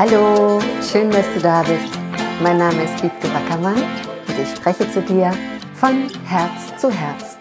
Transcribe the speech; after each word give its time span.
Hallo, 0.00 0.60
schön, 0.80 1.10
dass 1.10 1.26
du 1.34 1.40
da 1.40 1.64
bist. 1.64 1.98
Mein 2.40 2.56
Name 2.56 2.84
ist 2.84 3.02
Wiebke 3.02 3.26
Wackermann 3.34 3.82
und 4.28 4.38
ich 4.40 4.48
spreche 4.48 4.88
zu 4.92 5.02
dir 5.02 5.32
von 5.74 6.08
Herz 6.24 6.80
zu 6.80 6.88
Herz. 6.88 7.36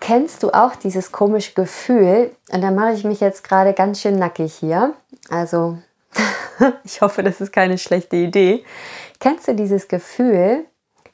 Kennst 0.00 0.42
du 0.42 0.50
auch 0.50 0.74
dieses 0.74 1.12
komische 1.12 1.54
Gefühl? 1.54 2.32
Und 2.50 2.62
da 2.62 2.72
mache 2.72 2.94
ich 2.94 3.04
mich 3.04 3.20
jetzt 3.20 3.44
gerade 3.44 3.72
ganz 3.72 4.00
schön 4.00 4.18
nackig 4.18 4.52
hier. 4.54 4.94
Also, 5.30 5.78
ich 6.84 7.00
hoffe, 7.00 7.22
das 7.22 7.40
ist 7.40 7.52
keine 7.52 7.78
schlechte 7.78 8.16
Idee. 8.16 8.64
Kennst 9.20 9.46
du 9.46 9.54
dieses 9.54 9.86
Gefühl, 9.86 10.64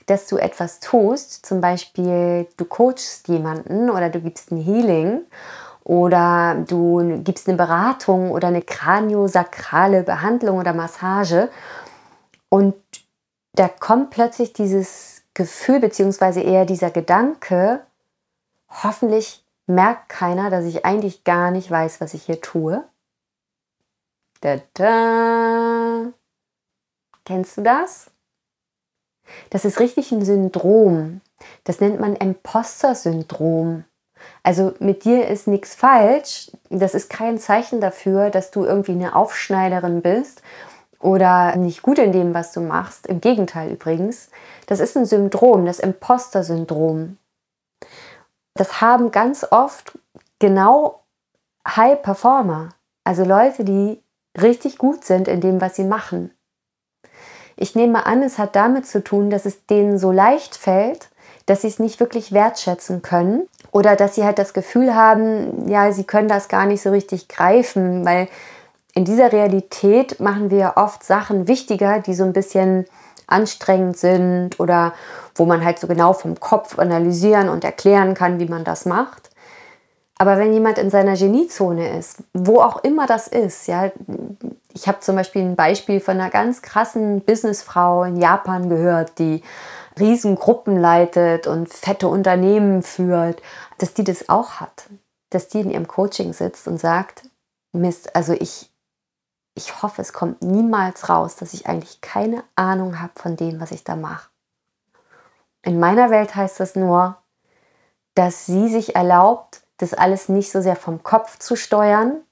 dass 0.07 0.27
du 0.27 0.39
etwas 0.39 0.81
tust, 0.81 1.45
zum 1.45 1.61
Beispiel 1.61 2.47
du 2.57 2.65
coachst 2.65 3.29
jemanden 3.29 3.91
oder 3.91 4.09
du 4.09 4.23
gibst 4.23 4.51
ein 4.51 4.57
Healing 4.57 5.27
oder 5.91 6.55
du 6.69 7.21
gibst 7.25 7.49
eine 7.49 7.57
Beratung 7.57 8.31
oder 8.31 8.47
eine 8.47 8.63
kraniosakrale 8.63 10.05
Behandlung 10.05 10.59
oder 10.59 10.73
Massage 10.73 11.51
und 12.49 12.77
da 13.55 13.67
kommt 13.67 14.11
plötzlich 14.11 14.53
dieses 14.53 15.25
Gefühl 15.35 15.81
beziehungsweise 15.81 16.43
eher 16.43 16.65
dieser 16.65 16.93
Gedanke, 16.93 17.85
hoffentlich 18.69 19.45
merkt 19.67 20.09
keiner, 20.09 20.49
dass 20.49 20.65
ich 20.65 20.85
eigentlich 20.85 21.25
gar 21.25 21.51
nicht 21.51 21.69
weiß, 21.69 22.01
was 22.01 22.15
ich 22.15 22.23
hier 22.23 22.41
tue. 22.41 22.85
Da, 24.43 24.61
da. 24.75 26.13
Kennst 27.25 27.57
du 27.57 27.63
das? 27.63 28.13
Das 29.51 29.65
ist 29.65 29.81
richtig 29.81 30.13
ein 30.13 30.25
Syndrom. 30.25 31.21
Das 31.65 31.81
nennt 31.81 31.99
man 31.99 32.15
Imposter-Syndrom. 32.15 33.87
Also 34.43 34.75
mit 34.79 35.05
dir 35.05 35.29
ist 35.29 35.47
nichts 35.47 35.75
falsch. 35.75 36.51
Das 36.69 36.95
ist 36.95 37.11
kein 37.11 37.39
Zeichen 37.39 37.81
dafür, 37.81 38.31
dass 38.31 38.51
du 38.51 38.65
irgendwie 38.65 38.93
eine 38.93 39.15
Aufschneiderin 39.15 40.03
bist 40.03 40.43
oder 40.99 41.57
nicht 41.57 41.83
gut 41.83 41.99
in 41.99 42.13
dem, 42.13 42.35
was 42.35 42.53
du 42.53 42.61
machst. 42.61 43.07
Im 43.07 43.21
Gegenteil 43.21 43.71
übrigens. 43.71 44.31
Das 44.67 44.81
ist 44.81 44.97
ein 44.97 45.07
Syndrom, 45.07 45.67
das 45.67 45.81
Imposter-Syndrom. 45.81 47.17
Das 48.55 48.81
haben 48.81 49.11
ganz 49.11 49.47
oft 49.51 49.99
genau 50.39 51.01
High 51.67 52.03
Performer, 52.03 52.71
also 53.05 53.25
Leute, 53.25 53.65
die 53.65 54.03
richtig 54.41 54.79
gut 54.79 55.05
sind 55.05 55.29
in 55.29 55.41
dem, 55.41 55.61
was 55.61 55.77
sie 55.77 55.85
machen. 55.85 56.33
Ich 57.57 57.75
nehme 57.75 58.07
an, 58.07 58.23
es 58.23 58.39
hat 58.39 58.57
damit 58.57 58.87
zu 58.87 59.05
tun, 59.05 59.29
dass 59.29 59.45
es 59.45 59.67
denen 59.67 59.99
so 59.99 60.13
leicht 60.13 60.57
fällt, 60.57 61.10
dass 61.51 61.63
sie 61.63 61.69
es 61.69 61.81
nicht 61.81 61.99
wirklich 61.99 62.31
wertschätzen 62.31 63.03
können 63.03 63.49
oder 63.73 63.97
dass 63.97 64.15
sie 64.15 64.23
halt 64.23 64.39
das 64.39 64.55
Gefühl 64.55 64.95
haben, 64.95 65.69
ja, 65.69 65.91
sie 65.91 66.05
können 66.05 66.29
das 66.29 66.47
gar 66.47 66.65
nicht 66.65 66.81
so 66.81 66.91
richtig 66.91 67.27
greifen, 67.27 68.05
weil 68.05 68.29
in 68.95 69.05
dieser 69.05 69.33
Realität 69.33 70.21
machen 70.21 70.51
wir 70.51 70.75
oft 70.77 71.03
Sachen 71.03 71.49
wichtiger, 71.49 71.99
die 71.99 72.15
so 72.15 72.23
ein 72.23 72.33
bisschen 72.33 72.85
anstrengend 73.27 73.97
sind 73.97 74.61
oder 74.61 74.93
wo 75.35 75.45
man 75.45 75.65
halt 75.65 75.81
so 75.81 75.89
genau 75.89 76.13
vom 76.13 76.39
Kopf 76.39 76.79
analysieren 76.79 77.49
und 77.49 77.65
erklären 77.65 78.15
kann, 78.15 78.39
wie 78.39 78.47
man 78.47 78.63
das 78.63 78.87
macht. 78.87 79.31
Aber 80.19 80.39
wenn 80.39 80.53
jemand 80.53 80.79
in 80.79 80.91
seiner 80.91 81.17
Geniezone 81.17 81.99
ist, 81.99 82.19
wo 82.33 82.61
auch 82.61 82.85
immer 82.85 83.07
das 83.07 83.27
ist, 83.27 83.67
ja, 83.67 83.91
ich 84.73 84.87
habe 84.87 85.01
zum 85.01 85.17
Beispiel 85.17 85.43
ein 85.43 85.57
Beispiel 85.57 85.99
von 85.99 86.21
einer 86.21 86.31
ganz 86.31 86.63
krassen 86.63 87.23
Businessfrau 87.23 88.05
in 88.05 88.19
Japan 88.19 88.69
gehört, 88.69 89.19
die 89.19 89.43
Riesengruppen 89.99 90.79
leitet 90.79 91.47
und 91.47 91.69
fette 91.69 92.09
Unternehmen 92.09 92.83
führt, 92.83 93.43
dass 93.79 93.95
die 93.95 94.05
das 94.05 94.29
auch 94.29 94.55
hat. 94.55 94.89
Dass 95.31 95.49
die 95.49 95.61
in 95.61 95.71
ihrem 95.71 95.89
Coaching 95.89 96.33
sitzt 96.33 96.67
und 96.69 96.79
sagt, 96.79 97.29
Mist, 97.73 98.15
also 98.17 98.33
ich, 98.33 98.71
ich 99.55 99.83
hoffe, 99.83 100.03
es 100.03 100.13
kommt 100.13 100.43
niemals 100.43 101.09
raus, 101.09 101.37
dass 101.37 101.55
ich 101.55 101.67
eigentlich 101.67 102.01
keine 102.01 102.43
Ahnung 102.57 103.01
habe 103.01 103.13
von 103.15 103.37
dem, 103.37 103.61
was 103.61 103.71
ich 103.71 103.85
da 103.85 103.97
mache. 103.97 104.29
In 105.63 105.79
meiner 105.79 106.11
Welt 106.11 106.35
heißt 106.35 106.59
das 106.59 106.75
nur, 106.75 107.17
dass 108.15 108.47
sie 108.47 108.69
sich 108.69 108.97
erlaubt, 108.97 109.63
das 109.77 109.95
alles 109.95 110.29
nicht 110.29 110.51
so 110.51 110.61
sehr 110.61 110.77
vom 110.77 111.03
Kopf 111.03 111.39
zu 111.39 111.57
steuern, 111.57 112.23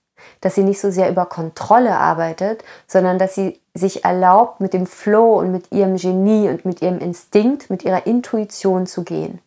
dass 0.41 0.55
sie 0.55 0.65
nicht 0.65 0.81
so 0.81 0.91
sehr 0.91 1.11
über 1.11 1.27
Kontrolle 1.27 1.97
arbeitet, 1.97 2.65
sondern 2.87 3.19
dass 3.19 3.34
sie 3.34 3.61
sich 3.78 4.05
erlaubt, 4.05 4.61
mit 4.61 4.75
dem 4.75 4.87
Flow 4.87 5.39
und 5.39 5.50
mit 5.50 5.72
ihrem 5.72 5.97
Genie 5.97 6.49
und 6.49 6.65
mit 6.66 6.83
ihrem 6.83 6.99
Instinkt, 6.99 7.71
mit 7.71 7.84
ihrer 7.84 8.06
Intuition 8.06 8.87
zu 8.87 9.05
gehen. 9.05 9.41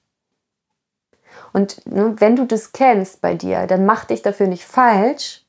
Und 1.54 1.86
ne, 1.86 2.16
wenn 2.18 2.36
du 2.36 2.46
das 2.46 2.72
kennst 2.72 3.22
bei 3.22 3.36
dir, 3.36 3.68
dann 3.68 3.86
mach 3.86 4.06
dich 4.06 4.22
dafür 4.22 4.48
nicht 4.48 4.66
falsch. 4.66 5.46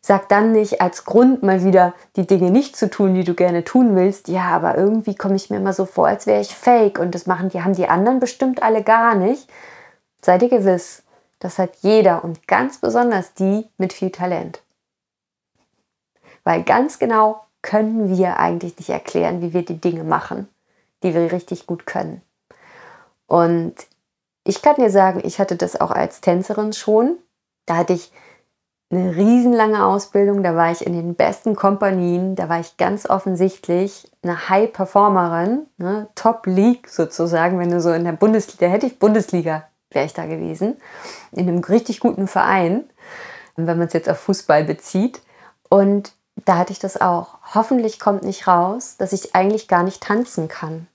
Sag 0.00 0.28
dann 0.28 0.52
nicht 0.52 0.80
als 0.80 1.04
Grund 1.04 1.42
mal 1.42 1.64
wieder 1.64 1.92
die 2.14 2.28
Dinge 2.28 2.52
nicht 2.52 2.76
zu 2.76 2.88
tun, 2.88 3.14
die 3.14 3.24
du 3.24 3.34
gerne 3.34 3.64
tun 3.64 3.96
willst. 3.96 4.28
Ja, 4.28 4.44
aber 4.50 4.76
irgendwie 4.76 5.16
komme 5.16 5.34
ich 5.34 5.50
mir 5.50 5.56
immer 5.56 5.72
so 5.72 5.84
vor, 5.84 6.06
als 6.06 6.28
wäre 6.28 6.40
ich 6.40 6.54
fake 6.54 7.00
und 7.00 7.14
das 7.14 7.26
machen 7.26 7.48
die 7.48 7.62
haben 7.62 7.74
die 7.74 7.88
anderen 7.88 8.20
bestimmt 8.20 8.62
alle 8.62 8.84
gar 8.84 9.16
nicht. 9.16 9.50
Sei 10.22 10.38
dir 10.38 10.48
gewiss, 10.48 11.02
das 11.40 11.58
hat 11.58 11.76
jeder 11.80 12.22
und 12.22 12.46
ganz 12.46 12.78
besonders 12.78 13.34
die 13.34 13.66
mit 13.78 13.92
viel 13.92 14.10
Talent. 14.10 14.62
Weil 16.44 16.62
ganz 16.62 17.00
genau 17.00 17.45
können 17.66 18.16
wir 18.16 18.38
eigentlich 18.38 18.78
nicht 18.78 18.90
erklären, 18.90 19.42
wie 19.42 19.52
wir 19.52 19.64
die 19.64 19.80
Dinge 19.80 20.04
machen, 20.04 20.48
die 21.02 21.14
wir 21.14 21.32
richtig 21.32 21.66
gut 21.66 21.84
können. 21.84 22.22
Und 23.26 23.74
ich 24.44 24.62
kann 24.62 24.76
dir 24.76 24.90
sagen, 24.90 25.20
ich 25.24 25.40
hatte 25.40 25.56
das 25.56 25.78
auch 25.80 25.90
als 25.90 26.20
Tänzerin 26.20 26.72
schon. 26.72 27.18
Da 27.66 27.76
hatte 27.76 27.92
ich 27.92 28.12
eine 28.88 29.16
riesenlange 29.16 29.84
Ausbildung, 29.84 30.44
da 30.44 30.54
war 30.54 30.70
ich 30.70 30.86
in 30.86 30.92
den 30.92 31.16
besten 31.16 31.56
Kompanien, 31.56 32.36
da 32.36 32.48
war 32.48 32.60
ich 32.60 32.76
ganz 32.76 33.10
offensichtlich 33.10 34.08
eine 34.22 34.48
High-Performerin, 34.48 35.66
ne, 35.78 36.06
Top 36.14 36.46
League 36.46 36.88
sozusagen, 36.88 37.58
wenn 37.58 37.72
du 37.72 37.80
so 37.80 37.92
in 37.92 38.04
der 38.04 38.12
Bundesliga, 38.12 38.68
hätte 38.68 38.86
ich 38.86 39.00
Bundesliga, 39.00 39.64
wäre 39.90 40.06
ich 40.06 40.14
da 40.14 40.26
gewesen, 40.26 40.76
in 41.32 41.48
einem 41.48 41.64
richtig 41.64 41.98
guten 41.98 42.28
Verein, 42.28 42.84
wenn 43.56 43.66
man 43.76 43.88
es 43.88 43.92
jetzt 43.92 44.08
auf 44.08 44.20
Fußball 44.20 44.62
bezieht. 44.62 45.20
Und 45.68 46.12
da 46.44 46.58
hatte 46.58 46.72
ich 46.72 46.78
das 46.78 47.00
auch. 47.00 47.38
Hoffentlich 47.54 47.98
kommt 47.98 48.22
nicht 48.22 48.46
raus, 48.46 48.96
dass 48.98 49.12
ich 49.12 49.34
eigentlich 49.34 49.68
gar 49.68 49.82
nicht 49.82 50.02
tanzen 50.02 50.48
kann. 50.48 50.86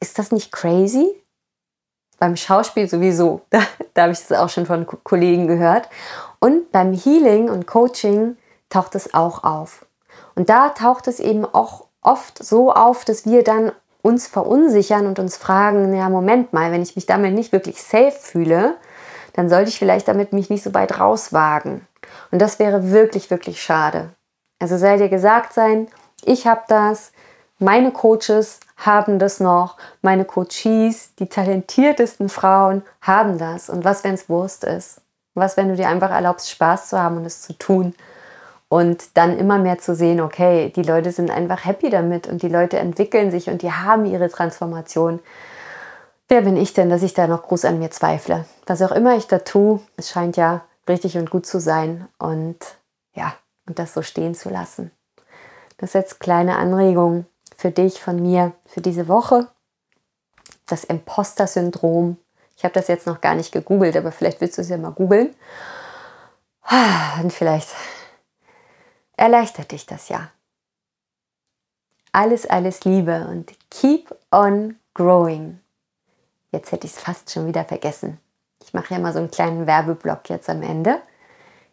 Ist 0.00 0.18
das 0.18 0.32
nicht 0.32 0.52
crazy? 0.52 1.08
Beim 2.18 2.36
Schauspiel 2.36 2.88
sowieso. 2.88 3.42
Da, 3.50 3.60
da 3.94 4.02
habe 4.02 4.12
ich 4.12 4.20
das 4.20 4.36
auch 4.36 4.48
schon 4.48 4.66
von 4.66 4.86
Kollegen 5.04 5.46
gehört. 5.46 5.88
Und 6.40 6.72
beim 6.72 6.92
Healing 6.92 7.48
und 7.48 7.66
Coaching 7.66 8.36
taucht 8.68 8.96
es 8.96 9.14
auch 9.14 9.44
auf. 9.44 9.86
Und 10.34 10.48
da 10.48 10.70
taucht 10.70 11.06
es 11.06 11.20
eben 11.20 11.44
auch 11.44 11.86
oft 12.02 12.42
so 12.42 12.72
auf, 12.72 13.04
dass 13.04 13.24
wir 13.24 13.44
dann 13.44 13.72
uns 14.02 14.26
verunsichern 14.26 15.06
und 15.06 15.18
uns 15.18 15.36
fragen, 15.36 15.94
ja, 15.94 16.10
Moment 16.10 16.52
mal, 16.52 16.72
wenn 16.72 16.82
ich 16.82 16.96
mich 16.96 17.06
damit 17.06 17.34
nicht 17.34 17.52
wirklich 17.52 17.82
safe 17.82 18.18
fühle, 18.18 18.76
dann 19.32 19.48
sollte 19.48 19.70
ich 19.70 19.78
vielleicht 19.78 20.08
damit 20.08 20.32
mich 20.32 20.50
nicht 20.50 20.62
so 20.62 20.74
weit 20.74 21.00
rauswagen. 21.00 21.86
Und 22.30 22.42
das 22.42 22.58
wäre 22.58 22.90
wirklich, 22.90 23.30
wirklich 23.30 23.62
schade. 23.62 24.10
Also 24.64 24.78
sei 24.78 24.96
dir 24.96 25.10
gesagt 25.10 25.52
sein, 25.52 25.88
ich 26.24 26.46
habe 26.46 26.62
das, 26.68 27.12
meine 27.58 27.90
Coaches 27.90 28.60
haben 28.78 29.18
das 29.18 29.38
noch, 29.38 29.76
meine 30.00 30.24
Coaches, 30.24 31.14
die 31.18 31.26
talentiertesten 31.28 32.30
Frauen 32.30 32.82
haben 33.02 33.36
das. 33.36 33.68
Und 33.68 33.84
was, 33.84 34.04
wenn 34.04 34.14
es 34.14 34.30
Wurst 34.30 34.64
ist? 34.64 35.02
Was, 35.34 35.58
wenn 35.58 35.68
du 35.68 35.76
dir 35.76 35.90
einfach 35.90 36.10
erlaubst, 36.10 36.48
Spaß 36.48 36.88
zu 36.88 36.98
haben 36.98 37.18
und 37.18 37.26
es 37.26 37.42
zu 37.42 37.52
tun? 37.52 37.94
Und 38.70 39.18
dann 39.18 39.36
immer 39.36 39.58
mehr 39.58 39.76
zu 39.76 39.94
sehen, 39.94 40.22
okay, 40.22 40.72
die 40.74 40.82
Leute 40.82 41.12
sind 41.12 41.30
einfach 41.30 41.66
happy 41.66 41.90
damit 41.90 42.26
und 42.26 42.40
die 42.40 42.48
Leute 42.48 42.78
entwickeln 42.78 43.30
sich 43.30 43.50
und 43.50 43.60
die 43.60 43.70
haben 43.70 44.06
ihre 44.06 44.30
Transformation. 44.30 45.20
Wer 46.28 46.40
bin 46.40 46.56
ich 46.56 46.72
denn, 46.72 46.88
dass 46.88 47.02
ich 47.02 47.12
da 47.12 47.26
noch 47.26 47.42
groß 47.42 47.66
an 47.66 47.80
mir 47.80 47.90
zweifle? 47.90 48.46
Was 48.64 48.80
auch 48.80 48.92
immer 48.92 49.14
ich 49.14 49.26
da 49.26 49.40
tue, 49.40 49.80
es 49.98 50.08
scheint 50.08 50.38
ja 50.38 50.62
richtig 50.88 51.18
und 51.18 51.28
gut 51.28 51.44
zu 51.44 51.60
sein. 51.60 52.08
Und 52.16 52.56
ja, 53.12 53.34
und 53.66 53.78
das 53.78 53.94
so 53.94 54.02
stehen 54.02 54.34
zu 54.34 54.50
lassen. 54.50 54.90
Das 55.78 55.90
ist 55.90 55.94
jetzt 55.94 56.20
kleine 56.20 56.56
Anregung 56.56 57.26
für 57.56 57.70
dich 57.70 58.00
von 58.00 58.20
mir 58.20 58.52
für 58.66 58.80
diese 58.80 59.08
Woche. 59.08 59.48
Das 60.66 60.84
Imposter-Syndrom. 60.84 62.16
Ich 62.56 62.64
habe 62.64 62.74
das 62.74 62.88
jetzt 62.88 63.06
noch 63.06 63.20
gar 63.20 63.34
nicht 63.34 63.52
gegoogelt, 63.52 63.96
aber 63.96 64.12
vielleicht 64.12 64.40
willst 64.40 64.58
du 64.58 64.62
es 64.62 64.68
ja 64.68 64.76
mal 64.76 64.92
googeln. 64.92 65.34
Und 67.22 67.32
vielleicht 67.32 67.68
erleichtert 69.16 69.72
dich 69.72 69.86
das 69.86 70.08
ja. 70.08 70.30
Alles, 72.12 72.46
alles 72.46 72.84
Liebe 72.84 73.26
und 73.28 73.52
keep 73.70 74.14
on 74.30 74.78
growing. 74.94 75.60
Jetzt 76.52 76.70
hätte 76.70 76.86
ich 76.86 76.94
es 76.94 77.00
fast 77.00 77.30
schon 77.30 77.46
wieder 77.46 77.64
vergessen. 77.64 78.20
Ich 78.62 78.72
mache 78.72 78.94
ja 78.94 79.00
mal 79.00 79.12
so 79.12 79.18
einen 79.18 79.30
kleinen 79.30 79.66
Werbeblock 79.66 80.30
jetzt 80.30 80.48
am 80.48 80.62
Ende. 80.62 81.02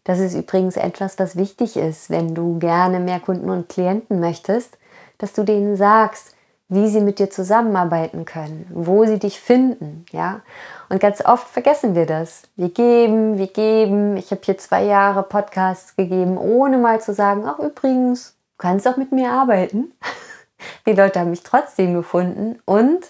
Das 0.04 0.20
ist 0.20 0.36
übrigens 0.36 0.78
etwas, 0.78 1.20
was 1.20 1.36
wichtig 1.36 1.78
ist, 1.78 2.10
wenn 2.10 2.34
du 2.34 2.58
gerne 2.58 3.00
mehr 3.00 3.20
Kunden 3.20 3.50
und 3.50 3.70
Klienten 3.70 4.20
möchtest, 4.20 4.78
dass 5.20 5.34
du 5.34 5.44
denen 5.44 5.76
sagst, 5.76 6.36
wie 6.72 6.88
sie 6.88 7.02
mit 7.02 7.20
dir 7.20 7.30
zusammenarbeiten 7.30 8.24
können, 8.24 8.66
wo 8.74 9.06
sie 9.06 9.20
dich 9.20 9.40
finden, 9.42 10.06
ja. 10.12 10.40
Und 10.88 11.02
ganz 11.02 11.24
oft 11.24 11.48
vergessen 11.50 11.96
wir 11.96 12.06
das. 12.06 12.44
Wir 12.56 12.70
geben, 12.70 13.38
wir 13.38 13.48
geben. 13.48 14.16
Ich 14.16 14.32
habe 14.32 14.42
hier 14.44 14.58
zwei 14.58 14.86
Jahre 14.86 15.24
Podcasts 15.24 15.98
gegeben, 15.98 16.38
ohne 16.38 16.78
mal 16.78 17.02
zu 17.02 17.14
sagen, 17.14 17.44
ach 17.46 17.60
übrigens, 17.60 18.38
du 18.58 18.58
kannst 18.58 18.88
auch 18.88 18.96
mit 18.96 19.12
mir 19.12 19.32
arbeiten. 19.32 19.92
Die 20.88 20.94
Leute 20.94 21.20
haben 21.20 21.32
mich 21.32 21.44
trotzdem 21.44 21.94
gefunden. 21.94 22.60
Und 22.64 23.02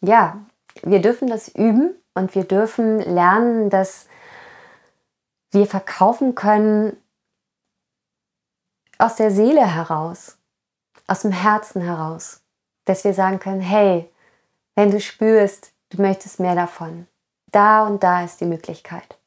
ja, 0.00 0.36
wir 0.82 1.00
dürfen 1.00 1.26
das 1.26 1.48
üben 1.48 1.96
und 2.14 2.36
wir 2.36 2.44
dürfen 2.44 3.00
lernen, 3.00 3.68
dass 3.68 4.06
wir 5.52 5.66
verkaufen 5.66 6.34
können 6.34 6.96
aus 8.98 9.16
der 9.16 9.30
Seele 9.30 9.66
heraus, 9.66 10.36
aus 11.06 11.22
dem 11.22 11.32
Herzen 11.32 11.82
heraus. 11.82 12.40
Dass 12.84 13.04
wir 13.04 13.14
sagen 13.14 13.38
können, 13.38 13.60
hey, 13.60 14.10
wenn 14.74 14.90
du 14.90 15.00
spürst, 15.00 15.72
du 15.90 16.02
möchtest 16.02 16.40
mehr 16.40 16.56
davon, 16.56 17.06
da 17.52 17.86
und 17.86 18.02
da 18.02 18.24
ist 18.24 18.40
die 18.40 18.46
Möglichkeit. 18.46 19.18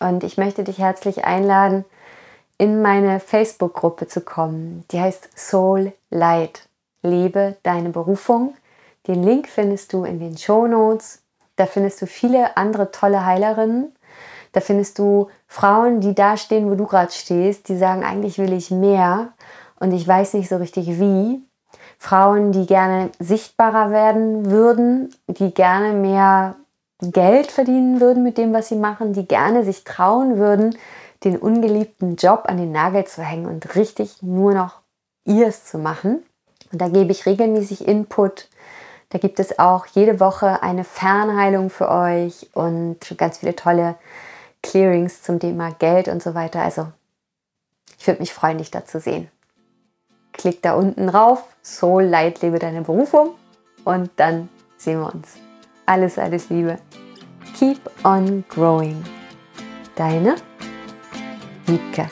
Und 0.00 0.24
ich 0.24 0.36
möchte 0.36 0.64
dich 0.64 0.78
herzlich 0.78 1.24
einladen, 1.24 1.84
in 2.58 2.82
meine 2.82 3.20
Facebook-Gruppe 3.20 4.06
zu 4.08 4.20
kommen. 4.20 4.84
Die 4.90 5.00
heißt 5.00 5.30
Soul 5.38 5.92
Light. 6.10 6.68
Lebe 7.02 7.56
deine 7.62 7.88
Berufung. 7.88 8.54
Den 9.06 9.22
Link 9.22 9.48
findest 9.48 9.92
du 9.92 10.04
in 10.04 10.20
den 10.20 10.36
Show 10.36 10.66
Notes. 10.66 11.22
Da 11.56 11.64
findest 11.66 12.02
du 12.02 12.06
viele 12.06 12.56
andere 12.58 12.90
tolle 12.90 13.24
Heilerinnen. 13.24 13.94
Da 14.52 14.60
findest 14.60 14.98
du 14.98 15.28
Frauen, 15.46 16.00
die 16.00 16.14
da 16.14 16.36
stehen, 16.36 16.70
wo 16.70 16.74
du 16.74 16.86
gerade 16.86 17.12
stehst, 17.12 17.68
die 17.68 17.76
sagen, 17.76 18.04
eigentlich 18.04 18.38
will 18.38 18.52
ich 18.52 18.70
mehr 18.70 19.32
und 19.78 19.92
ich 19.92 20.06
weiß 20.06 20.34
nicht 20.34 20.48
so 20.48 20.56
richtig 20.56 21.00
wie. 21.00 21.42
Frauen, 21.98 22.52
die 22.52 22.66
gerne 22.66 23.10
sichtbarer 23.18 23.90
werden 23.90 24.50
würden, 24.50 25.14
die 25.26 25.52
gerne 25.52 25.92
mehr 25.92 26.56
Geld 27.02 27.50
verdienen 27.50 28.00
würden 28.00 28.22
mit 28.22 28.38
dem, 28.38 28.52
was 28.52 28.68
sie 28.68 28.76
machen, 28.76 29.12
die 29.12 29.26
gerne 29.26 29.64
sich 29.64 29.84
trauen 29.84 30.38
würden, 30.38 30.76
den 31.24 31.36
ungeliebten 31.36 32.16
Job 32.16 32.44
an 32.46 32.56
den 32.56 32.72
Nagel 32.72 33.04
zu 33.04 33.22
hängen 33.22 33.46
und 33.46 33.74
richtig 33.74 34.22
nur 34.22 34.54
noch 34.54 34.80
ihrs 35.24 35.64
zu 35.64 35.78
machen. 35.78 36.22
Und 36.72 36.80
da 36.80 36.88
gebe 36.88 37.12
ich 37.12 37.26
regelmäßig 37.26 37.86
Input. 37.86 38.48
Da 39.10 39.18
gibt 39.18 39.40
es 39.40 39.58
auch 39.58 39.86
jede 39.86 40.20
Woche 40.20 40.62
eine 40.62 40.84
Fernheilung 40.84 41.68
für 41.68 41.90
euch 41.90 42.48
und 42.54 42.98
ganz 43.16 43.38
viele 43.38 43.56
tolle 43.56 43.96
Clearings 44.62 45.22
zum 45.22 45.40
Thema 45.40 45.72
Geld 45.72 46.08
und 46.08 46.22
so 46.22 46.34
weiter. 46.34 46.62
Also 46.62 46.88
ich 47.98 48.06
würde 48.06 48.20
mich 48.20 48.32
freuen, 48.32 48.58
dich 48.58 48.70
da 48.70 48.84
zu 48.84 49.00
sehen. 49.00 49.28
Klick 50.32 50.62
da 50.62 50.74
unten 50.74 51.06
drauf, 51.06 51.44
Soul 51.62 52.04
Light, 52.04 52.40
lebe 52.40 52.58
deine 52.58 52.82
Berufung 52.82 53.34
und 53.84 54.10
dann 54.16 54.48
sehen 54.76 55.00
wir 55.00 55.12
uns. 55.12 55.36
Alles, 55.86 56.18
alles 56.18 56.48
Liebe. 56.50 56.78
Keep 57.58 57.90
on 58.04 58.44
growing. 58.48 59.04
Deine 59.96 60.36
Wiebke. 61.66 62.10